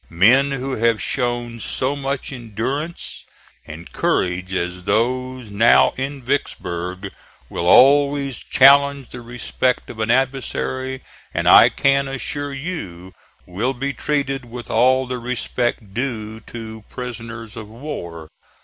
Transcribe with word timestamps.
Men 0.09 0.49
who 0.49 0.77
have 0.77 0.99
shown 0.99 1.59
so 1.59 1.95
much 1.95 2.33
endurance 2.33 3.23
and 3.67 3.91
courage 3.91 4.51
as 4.51 4.85
those 4.85 5.51
now 5.51 5.93
in 5.95 6.23
Vicksburg, 6.23 7.11
will 7.49 7.67
always 7.67 8.39
challenge 8.39 9.09
the 9.09 9.21
respect 9.21 9.91
of 9.91 9.99
an 9.99 10.09
adversary, 10.09 11.03
and 11.35 11.47
I 11.47 11.69
can 11.69 12.07
assure 12.07 12.51
you 12.51 13.13
will 13.45 13.75
be 13.75 13.93
treated 13.93 14.43
with 14.43 14.71
all 14.71 15.05
the 15.05 15.19
respect 15.19 15.93
due 15.93 16.39
to 16.47 16.83
prisoners 16.89 17.55
of 17.55 17.67
war. 17.67 18.29